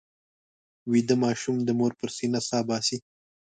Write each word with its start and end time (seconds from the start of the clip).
ویده 0.91 1.15
ماشوم 1.23 1.57
د 1.63 1.69
مور 1.79 1.91
پر 1.99 2.09
سینه 2.17 2.41
سا 2.47 2.59
باسي 2.67 2.97